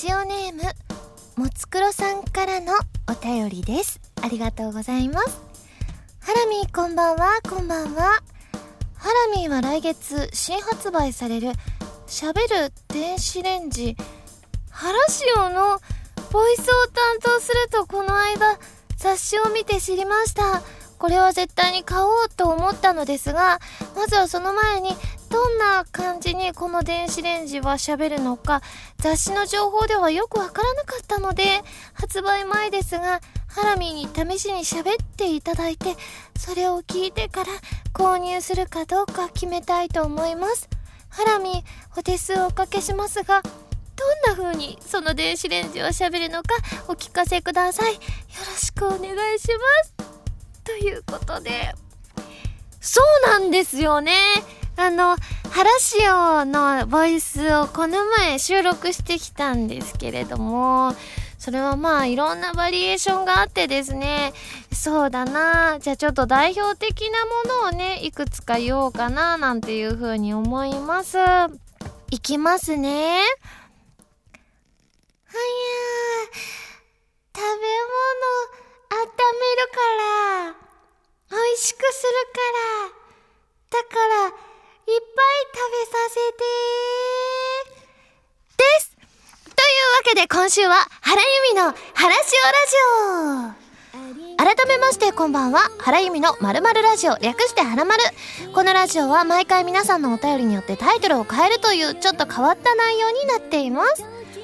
[0.00, 0.62] ジオネーム
[1.44, 2.72] もつくろさんからの
[3.06, 4.00] お便りです。
[4.22, 5.42] ありがとうございます。
[6.20, 7.38] ハラミーこんばんは。
[7.46, 8.22] こんばんは。
[8.94, 11.52] ハラミーは来月新発売される
[12.06, 13.94] しゃべる電子レンジ
[14.70, 15.78] ハラシオの
[16.32, 18.58] ボイスを担当するとこの間
[18.96, 20.62] 雑誌を見て知りました。
[20.96, 23.58] これは絶対に買おうと思ったのですが
[23.94, 24.96] まずはその前に
[25.30, 28.62] どんな感じにこの電子レンジは喋るのか
[28.98, 31.62] 雑誌の情報ではよくわからなかったので
[31.94, 35.96] 発売前ですがハラミーに試しに喋っていただいて
[36.36, 37.46] それを聞いてから
[37.94, 40.68] 購入するかどうか決めたいと思います。
[41.08, 46.54] ハラミーお手数をおかけしますがどんな風にその電子レンジは喋るのか
[46.88, 47.94] お聞かせください。
[47.94, 48.00] よ
[48.48, 48.98] ろしくお願
[49.34, 49.48] いし
[49.98, 50.10] ます。
[50.64, 51.74] ということで
[52.80, 54.12] そうなんですよね
[54.76, 55.16] あの、
[55.50, 60.94] ハラシオのボイスをこの前収録してきたんですけれども、
[61.38, 64.32] それはまあいろんなバリエーションがあってですね、
[64.72, 71.18] そうだなじゃあちょっと代表的なものをね、いくつか言おうかななんていうふうに思います。
[72.10, 73.20] いきますね。
[75.26, 76.40] はやー
[77.36, 80.69] 食べ物温めるから
[81.30, 82.40] 美味しくするか
[82.88, 83.00] ら。
[83.70, 86.42] だからいっぱい食べさせて
[88.58, 88.90] です。
[88.96, 91.62] というわけで今週は原由美の
[91.94, 92.18] 原塩ラ
[93.54, 94.44] ジオ。
[94.44, 95.70] 改めましてこんばんは。
[95.78, 97.16] 原由美のまるまるラジオ。
[97.18, 98.02] 略してはらまる
[98.52, 104.02] このラジオは毎回皆さんのお便りによってタイトルを変えるというちょっと変わった内容になっています。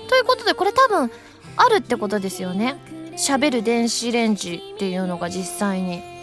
[0.09, 1.11] ということでこれ多分
[1.57, 2.77] あるってことですよね。
[3.17, 6.16] 喋る電子レンジっていうのが実際に。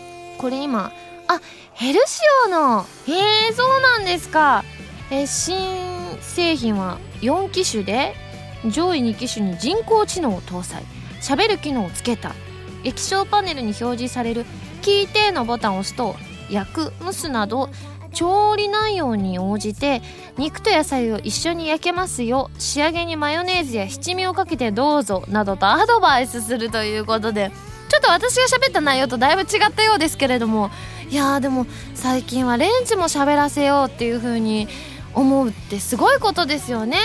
[0.43, 0.91] これ今
[1.29, 1.39] あ
[1.71, 4.65] ヘルシオのへえそうなんですか。
[5.09, 5.55] え新
[6.19, 8.13] 製品は4機種で
[8.65, 10.83] 上位2機種に人工知能を搭載。
[11.21, 12.35] 喋る機能をつけた。
[12.83, 14.45] 液晶パネルに表示される
[14.83, 16.17] 「聞いて」のボタンを押すと
[16.49, 17.69] 焼く蒸すなど
[18.13, 20.01] 調理内容に応じて
[20.37, 22.51] 肉と野菜を一緒に焼けますよ。
[22.59, 27.49] 仕上げにマヨネーズや七味をかけてどうぞなどとアドバイスするということで。
[27.93, 30.71] ちょっと私が喋った内容とだいぶ違ったようですけれども
[31.11, 34.67] いやでも最近はレンジも喋らせようっていう風に
[35.13, 36.97] 思うってすごいことですよね。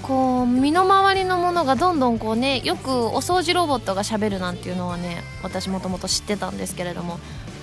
[0.00, 7.18] こう身の回りのものがどんどんこうねよくお掃除ロボットがしゃべるなんていうのはね私もともと知ってたんですけれども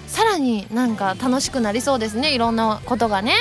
[0.08, 3.36] さらになんか楽しくなりそうですねいろんなことがね。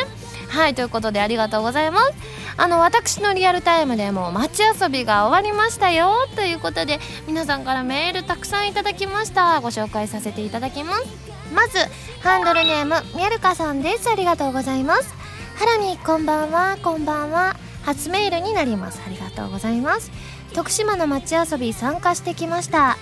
[0.49, 2.13] はいということでありがとうございます。
[2.57, 9.61] あの私のリアルタイムでも街遊びが終わりましたよということで皆さんからメールたくさんいただきました。
[9.61, 11.07] ご紹介させていただきます。
[11.53, 11.79] まず
[12.23, 14.09] ハンドルネームみやるかさんです。
[14.09, 15.15] ありがとうございます。
[15.57, 16.77] ハラミこんばんは。
[16.83, 17.57] こんばんは。
[17.83, 19.01] 初メールになります。
[19.05, 20.11] ありがとうございます。
[20.55, 22.97] 徳島の街遊び参加してきました。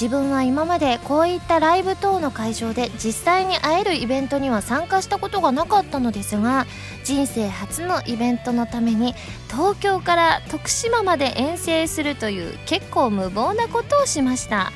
[0.00, 6.66] 自分は今までこういったライブ等の会場で実際に会えるイベントには参加したことがなかったのですが
[7.02, 9.14] 人生初のイベントのために
[9.50, 14.70] 東京から徳島まで遠征するという結構無謀なことをしました。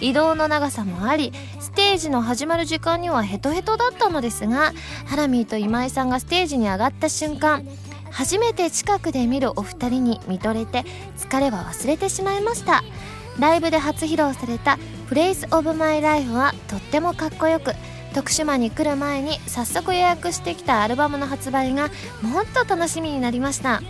[0.00, 4.72] 移動の長さもありステージの始まる時間にはヘトヘトだったのですが
[5.06, 7.64] ハラミーと今井さんがステージに上がった瞬間
[8.10, 10.84] 初めて近くで見るお二人に見とれて
[11.16, 12.82] 疲れは忘れてしまいました。
[13.38, 14.78] ライブで初披露された
[15.10, 17.72] 「Place of My Life はとってもかっこよく
[18.14, 21.90] 徳島に来る前に早速予約してきたアルバムの発売が
[22.22, 23.82] もっと楽しみになりました。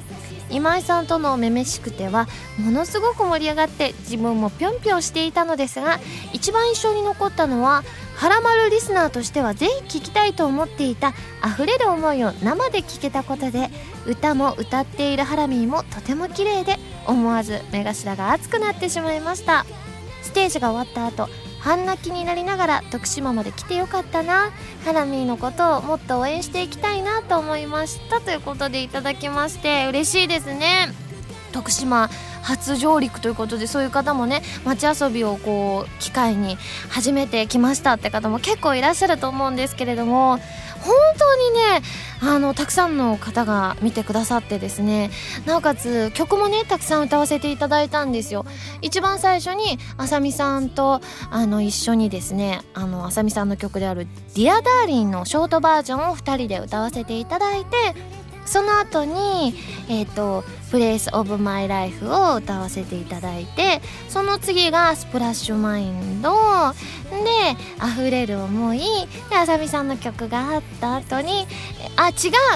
[0.55, 2.29] 今井さんとの「めめしくて」は
[2.59, 5.99] ものすごく盛り上がって自分もぴょんぴょんしていたのですが
[6.33, 7.83] 一番印象に残ったのは
[8.15, 11.13] 「はらまるリスナー」としてはぜひ聴きたいと思っていた
[11.45, 13.69] 溢れる思いを生で聴けたことで
[14.07, 19.67] 歌も歌っているハラミーもとても綺麗で思わず目頭が熱くなってしまいました。
[20.23, 21.29] ステージが終わった後
[21.65, 24.51] 半泣きになりながら徳島まで来てよかったな。
[24.85, 28.21] ハラミーのことをもっと応援していきたいなと思いました。
[28.21, 30.93] ということでいただきまして嬉しいですね。
[31.53, 32.11] 徳島
[32.43, 36.59] 初上陸ということでそういう方もね街遊びをこう機会に
[36.91, 40.41] 初めて来ましたって方も結構いらっしゃると思うんですけれども
[40.85, 41.83] 本当にね
[42.21, 45.11] あのたくさんの方が見てくださってですね
[45.47, 48.47] なおかつ曲もねたくさん歌わせていただいたんですよ。
[48.83, 51.01] 一番最初にあさみさんと
[51.31, 57.77] あの一緒にですねあのあさみさんの曲である「Dear Darling のショートバージョンを2人で歌わせていただいて
[58.45, 59.55] その後に
[59.89, 66.33] えっ、ー、と「プレイス・オブ・マイ・ライフ」を歌わせていただいてその次が「Splash Mind」
[67.11, 68.81] で「溢れる思い」
[69.31, 71.47] であさみさんの曲があった後に
[71.97, 72.15] あ違う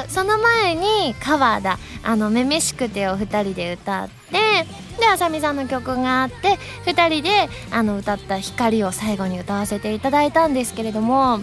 [0.08, 4.67] その前にカバーだ「あのめめしくて」を2人で歌って
[4.99, 11.40] であさみさんの曲があって2人であの歌った「光」を最後に歌わせていただいたんですけれども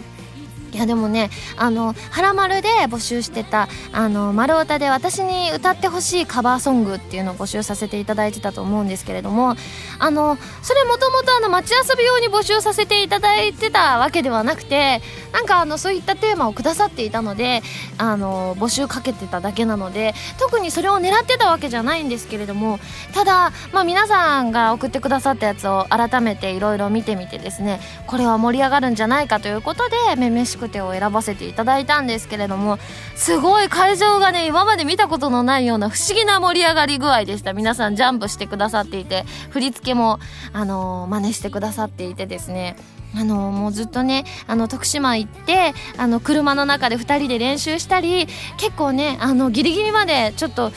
[0.73, 9.55] いやでもねあの「はらまる」で募集してた「あの丸歌」で私に歌ってほしいカバーソングっていうのを募集させていただいてたと思うんですけれども
[9.99, 15.01] あのそれもともと街遊び用に募集させていただいてたわけではなくて
[15.31, 17.63] なんかあのそういったテーマをくださっていたので
[17.97, 22.79] あの募集かけてただけなので特にそれを狙ってたわけじゃないんですけれども
[23.13, 32.77] ただ、まあ、皆さんが送ってくださったやつを改めていろいろ見てみてですねこれは盛り上がるんじゃないかということで「めめしくて」を選ばせていただいたんですけれども
[33.15, 37.53] すごい会場がね今まで見たことのないような不思議な盛り上がり具合でした。
[37.53, 40.19] 皆さんジャンプしてくださっていて振り付けも
[40.53, 42.75] あのー、真似してくださっていてですね。
[43.17, 48.27] あのもうずっとねあの徳島行ってあの車の中で2人で練習したり
[48.57, 50.73] 結構ねあのギリギリまでちょっと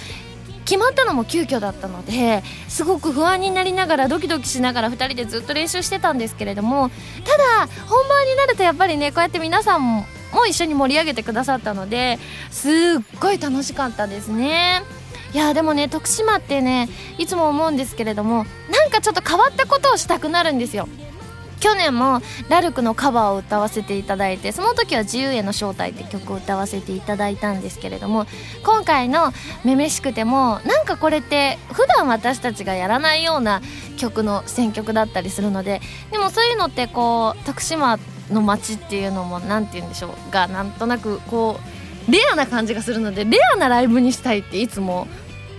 [0.68, 6.90] 決まったのも急遽だったのですごく不安になりながらドキドキしながら2人でずっと練習してたんですけれども
[7.24, 10.04] ただ本番になるとやっぱりねこうやって皆さんも
[10.46, 12.18] 一緒に盛り上げてくださったので
[12.50, 12.72] すっ
[13.18, 14.82] ごい楽しかったですね。
[15.32, 20.86] いやでもね徳島ってねいつも思うんですけれどもなんかちょっと変わったことをしたくなるんですよ
[21.60, 28.26] 去年もラルクのカバーを歌わせていただいてその時は「自由への招待」って曲を歌わせていただいたんですけれども
[28.64, 29.32] 今回の
[29.64, 33.60] 「めめしくても」なんかこれって普段私たちがやらないような
[33.96, 35.80] 曲の選曲だったりするので
[36.12, 37.98] でもそういうのってこう徳島
[38.30, 41.58] の街っていうのも何て言うんでしょうがなんとなくこ
[42.08, 45.06] うレアな感じがするのでレアなライブにしたいっていつも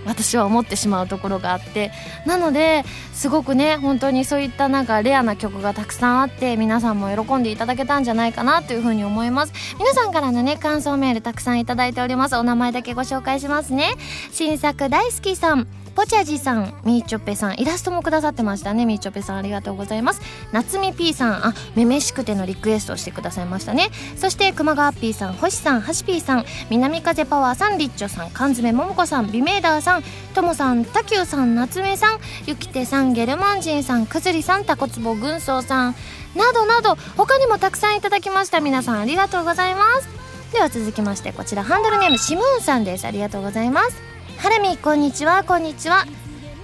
[0.06, 1.90] 私は思ってしまうところがあって
[2.26, 9.52] なのですごくね本当にそういったなんかレアな曲がたくさんあって皆さんも喜んでいただけたんじゃないかなというふうに思います。
[9.78, 12.36] 皆さんからのね感想メールたくさんいただいております。
[12.36, 13.94] お名前だけご紹介しますね。
[14.32, 15.79] 新作大好きさん。
[15.94, 18.86] ポチャジさん、みーちょぺさん、イラストもくださってましたね。
[18.86, 20.20] みーちょぺさん、ありがとうございます。
[20.52, 23.90] 夏み P さん、あ、めめしくてのリクエストをしてくださいましたね。
[24.16, 30.04] そして、熊川 P さん、星さん、はし P さん、南風パワーさん、リッチョさん、缶詰ももこさん、ビメーダーさん、
[30.34, 35.96] ともさん、たきゅうさん、夏目さん、ゆきてさん、ゲルマンジンさん、くずりさん、たこつぼ軍曹さん、
[36.34, 38.60] などなど、他にもたくさんいただきました。
[38.60, 40.08] 皆さん、ありがとうございます。
[40.52, 43.04] では続きまして、こちら、ハンドルネーム、シムーンさんです。
[43.04, 44.09] ありがとうございます。
[44.40, 46.06] ハラミこんにちはこんにちは。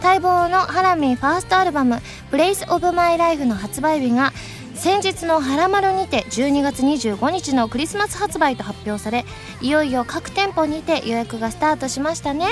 [0.03, 2.01] 待望のハラミファーストアルバム
[2.33, 4.33] 「Place of My Life」の発売日が
[4.75, 9.27] 先日の「はらまる」にて12月25日のクリスマス発売と発表され
[9.61, 12.47] いよいよ各店舗にて予約がスタートしましたね。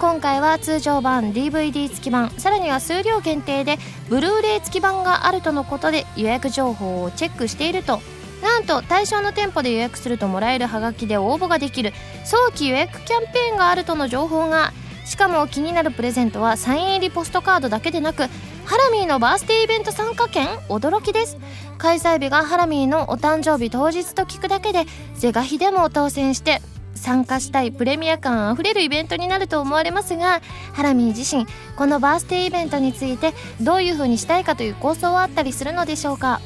[0.00, 3.78] 今回は通常版 DVD 付き版さらには数量限定で
[4.08, 8.00] ブルーレイ付き版があるとのことで予約情報をチェックしていると。
[8.46, 11.92] なんと対象の店舗で予約するともらえるハガキで応募ができる。
[12.24, 14.72] 早期予約キャンペーンがあるとの情報が。
[15.04, 18.24] しかも気になるプレゼントはサイン入りポストカードだけでなく
[18.64, 20.48] ハラミーのバースデーイベント参加券？
[20.68, 21.36] 驚きです。
[21.78, 24.84] 開催日がハラミーのお誕生日当日と聞くだけで
[25.14, 26.62] 是が非でも当選して
[26.94, 30.40] 参加したいプレミア感あふれるイベントになると思われますが
[30.72, 31.46] ハラミー自身
[31.76, 36.40] このバースデーイベントについてどういう風にしたいかという構想はあったりするのでしょうか？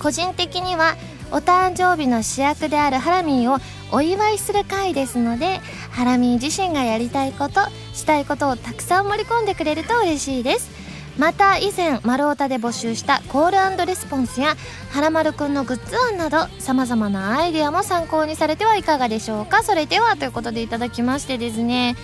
[0.00, 0.96] 個人的には
[1.30, 3.58] お誕生日の主役であるハラミーを
[3.92, 5.58] お祝いする回ですので
[5.90, 7.60] ハラミー自身がやりたいこと
[7.92, 10.77] したいことをたくさん盛り込んでくれると嬉しいです。
[11.18, 14.56] また以前丸太で募集したコールレスポンスや
[14.90, 19.64] はらまるくんのグッズ案などさまざまなアイデアも参考にされてはいかがでしょうか？
[19.64, 21.96] それではということでいただきましてですね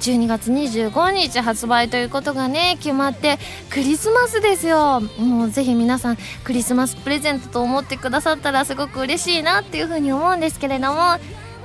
[0.00, 3.38] 12月25日発売ということがね決まって
[3.68, 5.00] クリスマスですよ。
[5.18, 10.98] もうぜひ皆さんクリスマスプレゼントと思ってくださったらすごく嬉しいなっていうふうに思うんですけれども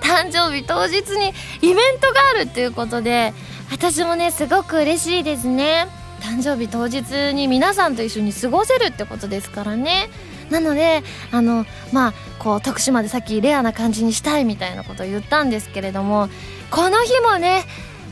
[0.01, 3.33] 誕生日当日にイベントがあるっていうことで
[3.71, 5.87] 私もねすごく嬉しいですね。
[6.21, 10.09] 誕生日当日に皆さんと一緒に過ごせるってことですからね。
[10.49, 16.29] なのであのまあこう徳島でさっきレアな感じにしたいみたいなことを言ったんですけれども
[16.71, 17.65] この日もね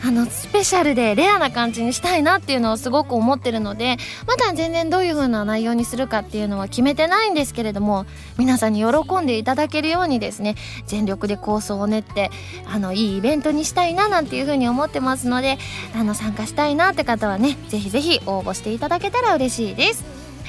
[0.05, 3.97] あのスペシャルでレアな感じにしたいなっていうのをすごく思ってるので
[4.27, 8.05] まだ全然どういう風な内容にするかっていうのは決めてないんですけれども
[8.37, 12.29] 皆さんに喜んでいただけるようにですね全力で構想を練って
[12.67, 15.57] あのいいイベントにしたいななんていう風に思ってますので
[15.95, 20.05] あの参加したいなって方はねぜひぜひ応募していただけたら嬉しいです。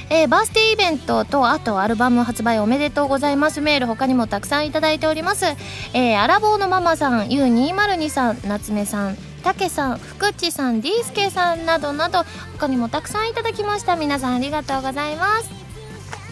[0.09, 3.59] えー、バースデーイベントとあとアルバム発売おめでとうございます。
[3.59, 5.45] メール他にもたくさんいただいております、
[5.93, 12.25] えー、アラボーのママさん U202 さん夏目さんたけさん福地さんディースケさんなどなど
[12.59, 13.95] 他にもたくさんいただきました。
[13.95, 15.49] 皆さんありがとうございます。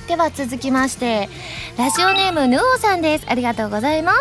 [0.10, 1.30] では続きまして
[1.78, 3.26] ラジオネームヌオさんです。
[3.30, 4.20] ありがとうございます。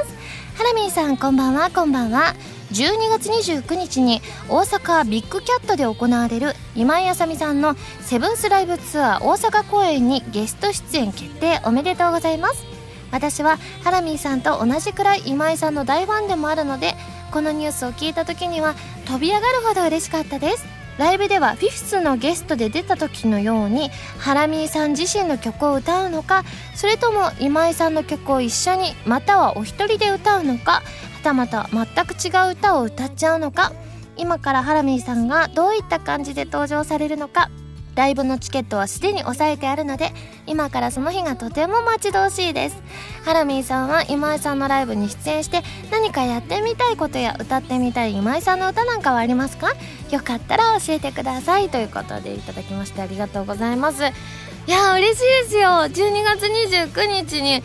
[0.57, 2.37] ハラミーさんこんばんはこんばんは。
[2.71, 12.65] 12月29日に大阪ビッグキャットで行われる今井あさみさんのセブンスライブツアー大阪公演にゲスト出演決定おめでとうございます。
[13.11, 16.95] 私はハラミーさんと同じくらい今井さんの大ファンでもあるので
[17.35, 18.77] このニュースを聞いた時には
[19.07, 20.65] 飛び上がるほど嬉しかったです。
[20.99, 26.45] ライブではフィフスのゲストで出た時のようにハラミーさん自身の曲を歌うのか
[26.77, 30.83] それとも今井さんの曲を一緒にまたはお一人で歌うのかは
[31.25, 33.73] たまた全く違う歌を歌っちゃうのか
[34.17, 37.51] 今からハラミーさんがどういった感じで登場されるのか
[37.95, 40.13] ライブのチケットはすでに押さえてあるので
[40.47, 42.83] 今からその日がとても待ち遠しいです。
[43.25, 49.73] ハラミーさんは今井さんのライブに出演して何かやってみたいことや歌ってみたい今井さんの歌なんかはありますか？
[50.11, 51.71] よかったら教えてください。
[51.71, 54.03] ということでいただきましてありがとうございます。
[54.05, 55.69] いや嬉しいですよ。
[55.69, 55.91] 12
[56.25, 57.63] 月29日に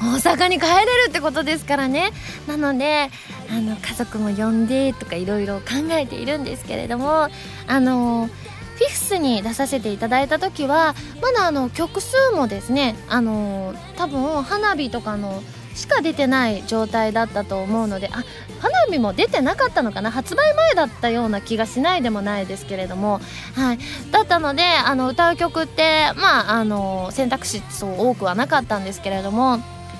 [0.00, 2.10] 大阪に帰れるってことですからね。
[2.46, 3.10] なので
[3.50, 7.28] あの家族も呼んでとかいろいろ考えているんですけれども
[7.66, 8.47] あのー
[8.78, 15.42] フィフスに出させていただいた時はまだあの曲数もですねあの多分花火とかの
[15.74, 18.24] しか出てない状態だったと思うのであ
[18.60, 23.20] 花火も出てなかったのかな発売前だったような気がしないでもないですけれども、
[23.54, 23.78] はい、
[24.12, 29.58] だったのであの歌う曲ってまああの選択肢そう多くはなかったんですけれども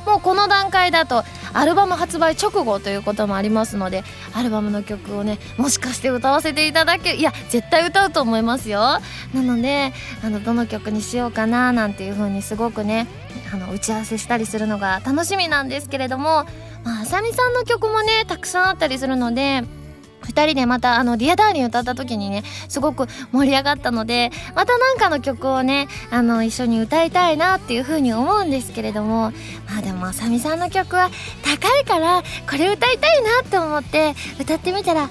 [0.09, 1.23] もうこの段階だと
[1.53, 8.81] アルバム発売直後ということもありますのでアルバムの曲をねもしかして歌わせていただけいや絶対歌うと思いますよ。
[8.81, 9.93] なので
[10.25, 13.07] あのどの曲にしようかななんていう風にすごくね
[13.53, 16.47] あの打ち合わせしたりするのが楽しみなんですけれども
[16.85, 19.63] まあさみさんの曲もねたくさんあったりするので
[20.29, 29.33] 2人でまたあの「Dear Darling」歌った時にねすごく盛り上がったのでまた何かの曲をねあの一緒に歌いたいなっていう風に思うんですけれども
[29.69, 31.11] まあでもあさみさんの曲は
[31.43, 35.11] 高いからこれ歌いたいなって思って歌ってみたら「あや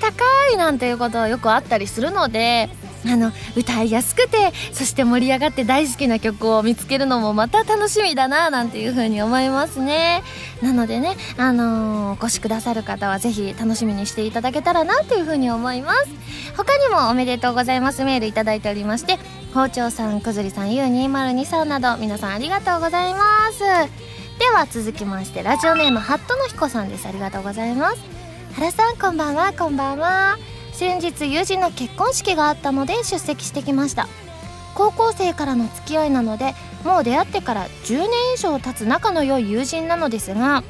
[0.00, 2.70] 高い」なんていうことはよくあったりするので
[3.08, 10.22] あの歌いやすくてそして盛り上がって大好きな曲を見つけるのもまた楽しみだななんていう風に思いますね。
[10.62, 16.08] なのでねあのー、お越しくださる方はぜひ楽しみにしていただけたらなという風に思います。
[16.56, 18.04] 他にもおめでとうございます。
[18.04, 19.18] メールいいておりまして
[19.54, 23.60] 包丁さんくずりさん U202 さんなど皆さんありがとうございます。
[24.38, 27.06] では続きましてラジオネームハットの彦さんです。
[27.06, 27.98] ありがとうございます。
[28.54, 30.55] 原さんこんばんはこんばんは。
[30.76, 34.08] 先日友人の結婚式があったので出席してきました。
[34.74, 36.54] 高校生からの付き合いなので
[36.84, 40.62] もう出会ってから10年以上経つ仲の良い友人なのですが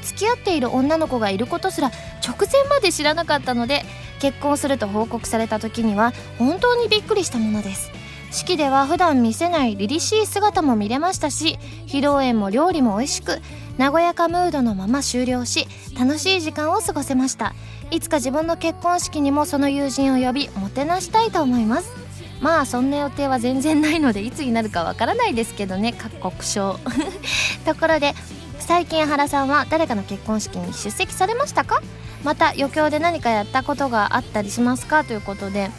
[0.00, 1.88] 付き合っている女の子がいることすら
[2.26, 3.84] 直前まで知らなかったので
[4.20, 7.90] 結婚すると報告された時には本当にびっくりしたものです。
[8.32, 13.40] 式では普段見せない凛々しい姿も見れましたし披露宴も料理も美味しく
[13.78, 15.66] 和やかムードのまま終了し
[15.98, 17.54] 楽しい時間を過ごせました。
[17.90, 21.92] いつか自分の結婚式にもその友人を呼びもてなしたいと思います。
[22.40, 25.92] まあそんな予定は全然ないのでいつになるかわからないですけどね。
[25.92, 26.78] 各国賞
[27.64, 28.14] ところで
[28.60, 31.82] 最近原さんは誰かの結婚式に出席されましたか？
[32.24, 35.02] また余興で何かやったことがあったりしますか？
[35.04, 35.70] ということで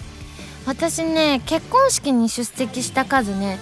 [0.66, 3.60] 私ね結婚式に出席した数ね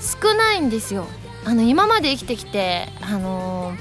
[0.00, 1.06] 少ないんですよ。
[1.44, 3.76] あの今まで生きてきてあのー、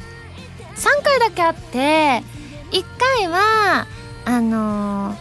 [0.75, 2.23] 3回だけあって
[2.71, 2.83] 1
[3.19, 3.85] 回は
[4.25, 5.15] あのー、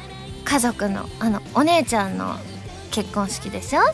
[0.44, 2.36] 家族のあのお姉ちゃんの
[2.90, 3.88] 結婚式でしょで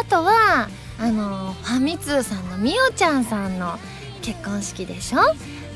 [0.00, 0.68] あとは
[0.98, 3.78] あのー、ファミ通さんのみおちゃんさんの
[4.22, 5.18] 結婚式でしょ。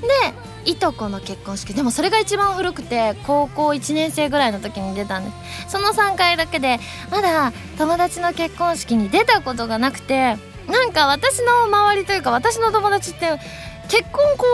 [0.00, 1.75] でいとこの結婚式。
[1.75, 5.30] でもそれが一番古くて高校1年生ぐらいの時に出たんで
[5.66, 5.73] す。
[5.73, 6.78] その3回だけで
[7.11, 10.37] まだ友達の結婚式に出たことがなくて
[10.69, 13.38] なんか私の周りというか私の友達って
[13.88, 14.45] 結婚こ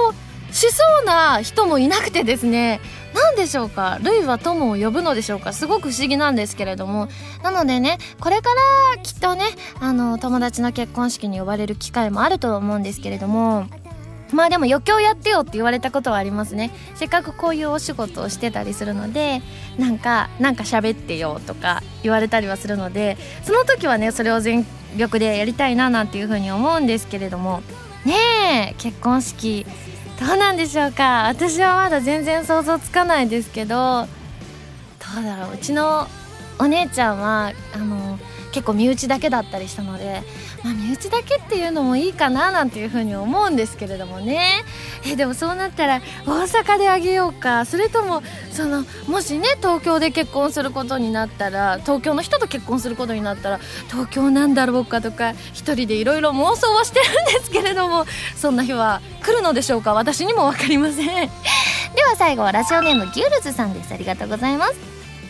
[0.51, 2.81] うしそうな人もいなくてですね。
[3.15, 3.99] 何でしょうか？
[4.03, 5.53] ルイは友を呼ぶのでしょうか？
[5.53, 7.09] すごく不思議なんですけれども。
[7.43, 8.51] なのでねこれか
[8.95, 9.45] らきっとね
[9.81, 13.67] あの友達の結婚式に呼ばれる機会もあると思うんですけれども。
[14.37, 16.71] まあでも余興やってよって言われたことはありますね。
[16.95, 19.41] せっかくこういうお仕事をしてたりするので
[19.79, 24.67] なんかなんか喋ってよとか言われたりはするのでその時はねそれを全
[24.97, 27.63] 力でやりたいななんていうふうに思うんですけれども。
[28.05, 29.67] ねえ結婚式
[30.21, 31.25] どうなんでしょうか。
[31.25, 35.55] 私はまだ全然想像つかないですけどどうだろう。
[35.55, 36.07] うちの
[36.59, 38.19] お姉ちゃんはあの
[38.57, 40.23] 結構身内だけだったりしたので、
[40.65, 44.41] まあ、身内だけっていうのもいいかななんていうふうに思うんですけれどもね。
[45.05, 47.67] えでもそうなったら大阪であげようか。
[47.67, 48.23] それとも
[48.53, 53.61] そのもしね東京で結婚することになったら東京の人と結婚することになったら
[53.91, 59.93] 東京なんだろうかとか一人でいろいろ妄想はしてるんですけれどもそんな日は来るのでしょうか？
[59.93, 61.05] 私にも分かりません。
[61.05, 63.93] では最後はラジオネームギュールズさんです。
[63.93, 64.75] ありがとうございます。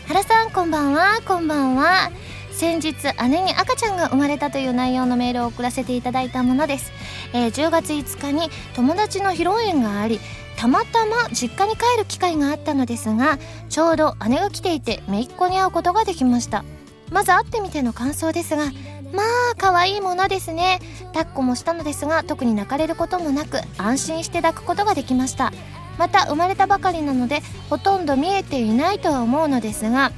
[0.07, 1.19] 原さんこんばんは。
[1.27, 2.09] こんばんは。
[2.57, 2.95] 先日
[3.29, 6.91] 姉に赤ちゃんが生まれたという内容のメールを送らせていただいたものです、
[7.31, 10.19] えー、10月5日に友達の披露宴があり
[10.57, 13.37] たまたま実家に帰る機会があったのですが
[13.69, 16.65] ちょうど姉が来ていて姪っ子に会うことができました。
[17.11, 18.65] まず会ってみての感想ですが
[19.13, 20.79] まあ可愛いものですね。
[21.13, 25.53] 抱っこもしたのですが特に泣かれることもなく安心して抱くことができました。
[25.99, 30.11] また生まれたばかりなのでほとんど見えていないとは思うのですが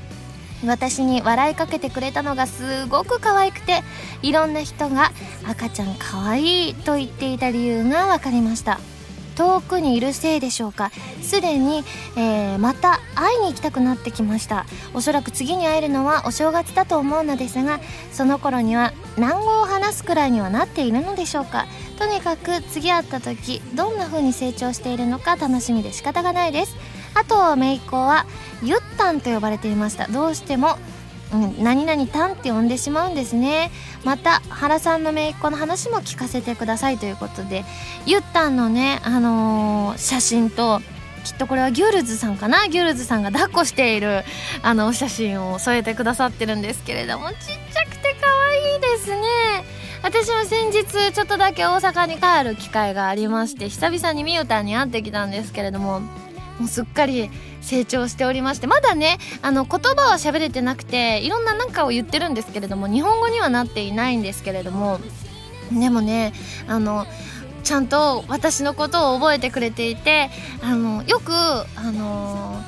[0.66, 3.82] 私に笑いかけてくれたのがすごく可愛くて
[4.22, 5.12] いろんな人が
[5.48, 8.80] 赤ちゃん可愛いと言っていた理由が分かりました。
[9.36, 10.92] 遠くにいるせいでしょうか。
[11.22, 11.86] すでに、
[12.18, 14.66] えー、また会いに行きたくなってきました。
[14.94, 17.80] おそらく次に会えるのはお正月だと思うのですが
[18.12, 21.68] その頃には南語を話すくらいにはなっているのでしょうか。
[21.98, 26.75] とにかく次会った時どんな風に成長しているのか楽しみで仕方がないです。
[27.13, 28.25] あと姪っ子は
[28.63, 30.08] ゆったんと呼ばれていました。
[30.08, 30.78] どうしても
[31.32, 33.70] うん、何々たんって呼んでしまうんですね。
[34.04, 37.66] また原さんの姪っ子の話も聞かせてくださいということで
[38.08, 40.82] ゆったんのね、あのー、写真と
[41.24, 42.68] きっとこれはギュルズさんかな？
[42.68, 44.24] ギュルズさんが抱っこしている
[44.63, 49.22] あのお写真を添えてくださってるんですけれどもちっちゃくて可愛いですね。
[50.01, 56.01] 私も先日ちょっとだけ大阪に帰る機会がありまして久々にみゆたんに会ってきたんですけれども
[56.60, 57.30] もうすっかり
[57.62, 65.00] 成長しておりましてまだねあの言葉は喋れてなくていろんな何かを言ってるんですけれども日本語にはなっていないんですけれども
[65.72, 66.34] でもね
[66.68, 67.06] あの
[67.63, 70.30] ちゃんと私のことを覚えてくれていて
[70.63, 72.62] あのよくあの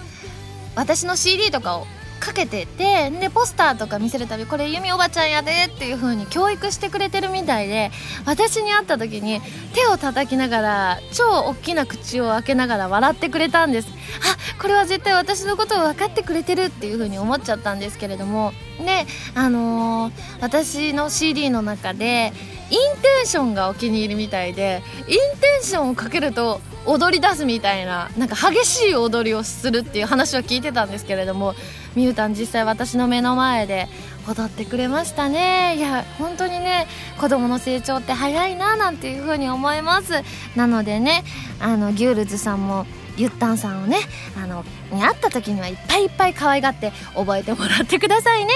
[0.76, 1.88] 私の CD とかを
[2.22, 7.92] かけててでポスターとか見せるたびこれ由美おばちゃんやでっていう風に教育してくれてるみたいで
[8.26, 9.42] 私に会った時に
[9.74, 13.90] 手を叩きながら超大きな口を開けながら笑ってくれたんです。
[13.90, 18.54] あこれは絶対私のことを分かってくれてるっていう風に思っちゃったんですけれども。
[18.80, 22.34] であのー、私の CD の中で
[22.70, 31.54] インテンションがお気に入りみたいでインテンションをかけると踊り出すみたいななんか激しい踊りをするっていう話は聞いてたんですけれども
[31.96, 33.88] みゆたん実際私の目の前で
[34.28, 35.76] 踊ってくれましたね。
[35.78, 36.88] いや本当にね
[37.20, 40.14] 子供の成長って早いななんていう風に思います。
[40.56, 41.24] なのでね
[41.60, 42.86] あのギュールズさんも
[43.18, 43.98] ゆったんさんをね
[44.42, 48.54] あのに会った時にはいっぱいいっぱい可愛がって覚えてもらってくださいね。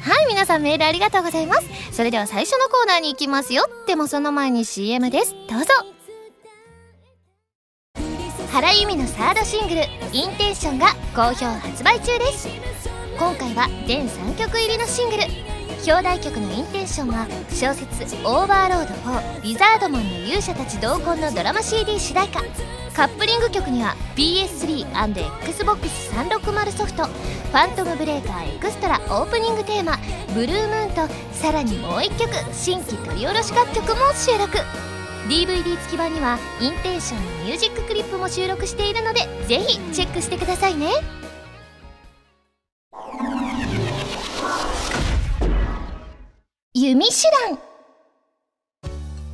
[0.00, 1.68] はい皆さんメールありがとうございます。
[1.92, 3.64] それでは最初のコーナーに行きますよ。
[3.86, 5.34] でもその前に CM です。
[5.48, 6.01] どうぞ。
[8.52, 9.80] 原由美のサードシングル
[10.12, 12.50] 「インテンション」が好評発売中です。
[13.18, 15.22] 今回は全3曲入りのシングル。
[15.86, 22.42] 表題曲の「インテンション」は小説「オーバーロード4リザードマンの勇者たち同梱」のドラマ CD 主題歌。
[22.94, 29.98] カップリング曲には PS3&Xbox360 ソフト「ファントムブレーカーエクストラ」オープニングテーマ
[30.36, 34.58] 「Blue Moon」とさらにもう1曲新規録り下ろし楽曲も収録。
[35.28, 40.90] DVD 付き版には Intention のミュージッククリップも収録しているのでぜひチェックしてくださいね。
[46.74, 47.12] 弓手
[47.48, 47.58] 段。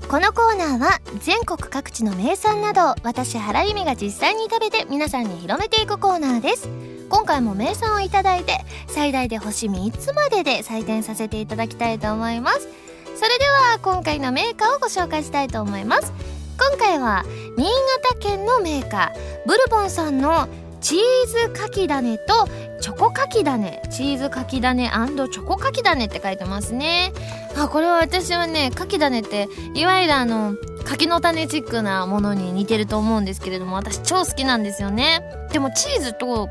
[0.09, 6.68] このコーナーは全国各地の名産などを私原由美が実際に食べて皆さんに広めていくコーナーです。
[7.09, 12.88] 今回も名産をいただいて最大で星3つまでで採点させていただきたいと思います。
[13.18, 16.12] それでは今回のメーカーをご紹介したいと思います。
[16.57, 17.24] 今回は
[17.57, 17.68] 新
[18.04, 20.46] 潟県のメーカーブルボンさんの
[20.81, 22.48] チーズかき種と
[22.81, 23.83] チョコかき種。
[23.90, 27.12] チーズかき種チョコかき種って書いてますね。
[27.57, 30.54] あこれは私はねかき種っていわゆるあの
[30.85, 35.24] 柿の種チックなものに似てると思うんですけれども私超好きなんですよね。
[35.50, 36.48] でもチーズと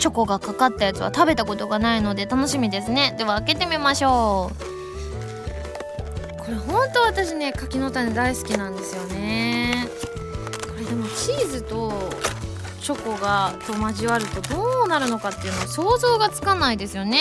[0.00, 3.14] チョコがかかったやつは食べたことがないので楽しみですね。
[3.18, 4.81] では開けてみましょう。
[6.52, 9.88] れほんと私ね柿の種大好きなんですよね。
[10.62, 11.92] これでもチーズと
[12.80, 17.20] チョコがと交わるとどうなるのかっていうのは想像がつかないですよね。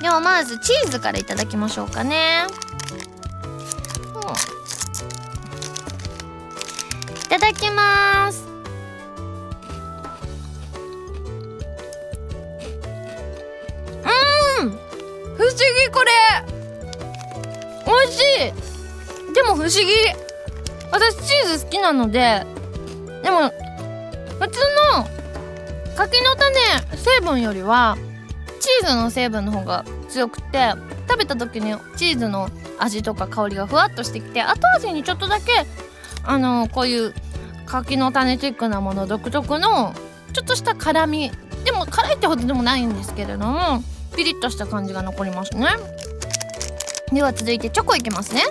[0.00, 2.46] ではまずチーズからいただきましょうかね、
[7.24, 8.44] いただきます。
[14.60, 14.70] うん。
[15.36, 16.51] 不思議これ。
[18.04, 18.20] 美味し
[19.30, 19.34] い。
[19.34, 20.32] でも不思議。
[20.92, 22.44] 私チーズ好きなので
[23.22, 23.50] でも
[24.38, 24.60] 普通
[24.94, 25.08] の
[25.96, 27.96] 柿の種成分よりは
[28.60, 30.74] チーズの成分の方が強くて
[31.08, 35.66] 食べた時にチーズの味とか香りがふわっとしてきて後味にちょっとだけ
[36.24, 37.14] あのこういう
[37.64, 39.94] 柿の種チックなもの独特の
[40.34, 41.30] ちょっとした辛み。
[41.64, 43.84] でも辛いってほどでもないんですけれども
[44.16, 45.68] ピリッとした感じが残りますね。
[47.12, 48.40] では続いてチョコいきますね。
[48.40, 48.44] い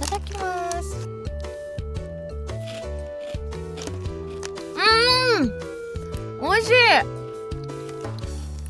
[0.00, 1.08] ただきます。
[5.38, 5.52] うん。
[6.40, 6.72] 美味しい。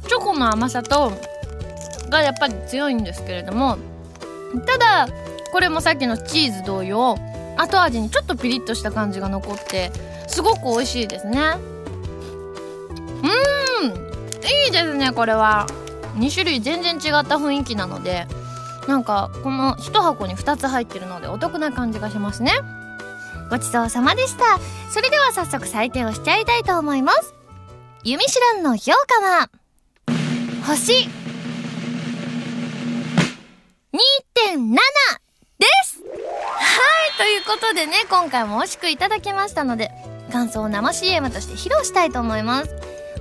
[0.09, 1.13] チョコの甘さと
[2.11, 3.79] がやっぱり強いんですけれども
[4.67, 5.09] ただ
[5.53, 7.17] これもさっきのチーズ同様
[7.57, 9.91] 後味にちょっとピリッとした感じが残って
[10.27, 11.55] すごく美味しいですね。
[13.83, 13.91] うん。
[14.67, 15.67] いいですねこれは。
[16.17, 18.27] 2種類全然違った雰囲気なので
[18.87, 22.53] なんかこの1箱に2つ入ってるのでお得な感じがしますね。
[23.51, 24.59] ごちそうさまでした。
[24.91, 27.35] それでは早速採点をしちゃいたいと思います。
[28.03, 29.51] ユミシランの評価は
[30.67, 31.09] 星
[33.93, 34.75] 2.7
[35.59, 36.03] です。
[36.03, 39.91] はいということでね今回も惜しくいただきましたので
[40.33, 42.75] 感想を生 CM として披露したいと思います。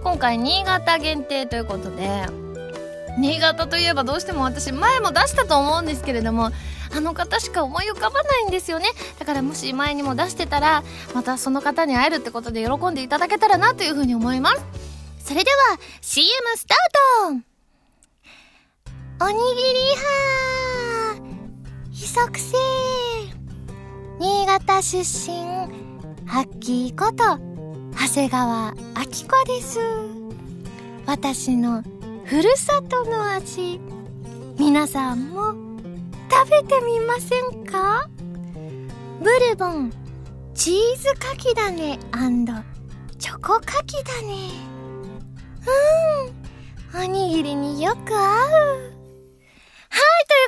[0.04, 2.26] 今回新潟限定ということで
[3.18, 6.52] 新潟といえばどうしても私前も出したと思うんですけれども
[6.96, 8.88] あの方しか思い浮かばないんですよね。
[9.20, 14.64] だからもし前にも出してたらまたその方に会えるってことで喜んでいただけたらなというふうに思います。
[15.24, 17.40] それでは CM スター
[19.20, 19.26] ト。
[19.26, 21.16] おにぎりは
[21.92, 22.58] ひそくせ
[24.20, 25.84] 新潟出身。
[26.26, 27.38] ハッキーこと。
[27.94, 29.80] 長谷川明子です。
[31.06, 31.84] 私の
[32.34, 33.80] ふるさとの味
[34.58, 35.54] 皆さんも
[36.32, 38.10] 食べてみませんか？
[39.22, 39.94] ブルボン
[40.56, 42.00] チーズかき種
[43.20, 44.34] チョコかき種
[46.96, 48.18] うんおにぎりによく合う。
[48.18, 48.90] はいという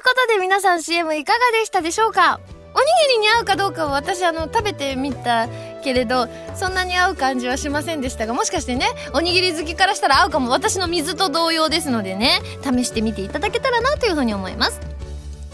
[0.03, 2.39] ことで皆さん CM いかがでしたでしょうか？
[2.73, 5.47] おにぎりに合うかどうかは私あの食べてみた
[5.85, 10.49] けれどそんなに合う感じはしませんでしたがもしかしてねおにぎり好きからしたら合うかも。
[10.49, 14.79] 私の水と同様ですのでね試してみていただけたらなというふうに思います。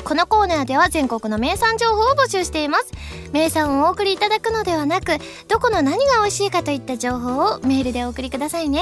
[0.03, 2.91] このコーナーでは全国の名産情報を募集しています。
[3.33, 5.17] 名産をお送りいただくのではなく
[5.47, 8.81] どこの何が美味しいかといった情報をメールでお送りくださいね。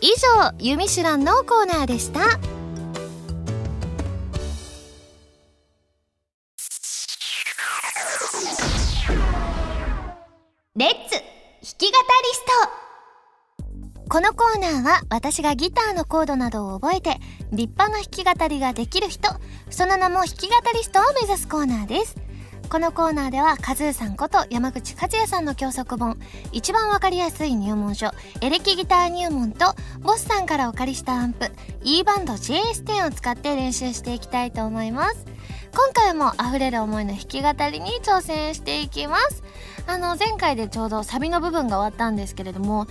[0.00, 0.08] 以
[0.40, 2.55] 上「ユミシュラン」のコーナーでした。
[14.16, 17.18] このコーナーは私がギターのコードなどを覚えて
[17.52, 19.28] 立派な弾き語りができる人
[19.68, 22.16] その名も弾き語りストを目指すコーナーです。
[22.70, 26.18] このコーナーではカズーさんこと山口和也さんの教則本
[26.50, 31.50] 一番わかりやすい入門書エレキギター入門とボスさんからお借りしたアンプ
[31.84, 35.26] E バンド JS10 を使って練習していきたいと思います。
[35.76, 39.42] 今回も溢れる思いの弾き語りに挑戦していきます。
[39.86, 42.86] あの前回でちょうどサビの部分が終わったんですけれども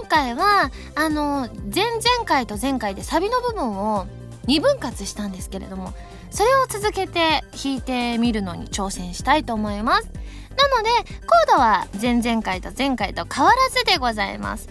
[0.00, 4.06] 今回はあの前々回と前回でサビの部分を
[4.46, 5.92] 2分割したんですけれども
[6.30, 10.08] それを続けて弾いてみるのに挑戦したいと思います。
[10.56, 14.68] なのでコードは前々回と前回と変わらずでございます。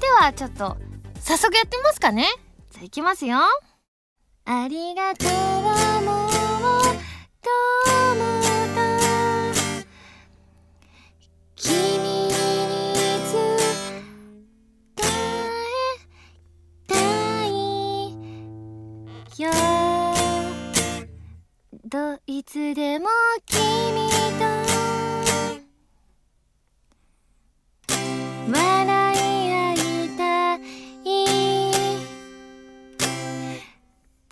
[0.00, 0.76] ではちょっと
[1.20, 2.26] 早速やってみますかね。
[2.70, 3.38] じゃあいきますよ。
[4.44, 5.30] ありがとう
[6.04, 7.93] もう
[11.64, 12.28] どうも君に
[13.32, 13.40] 伝
[14.98, 15.08] え
[16.86, 16.94] た
[17.46, 17.50] い
[19.42, 19.48] よ。
[21.86, 23.06] どいつでも
[23.46, 23.56] 君
[24.38, 24.44] と
[28.52, 29.76] 笑い合い
[30.18, 30.58] たい。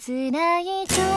[0.04, 1.11] 辛い時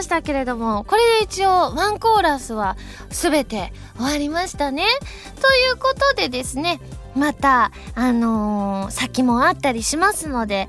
[0.00, 2.78] ましたけれどもこれで一応ワンコーラスは
[3.10, 4.84] 全て終わりましたね。
[5.42, 6.80] ということでですね
[7.14, 10.68] またあのー先もあったりしますので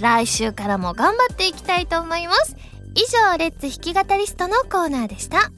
[0.00, 2.56] 来週からも頑張っていきたいと思います。
[2.96, 5.52] 以上レッツ弾き語りストのコーナーでした。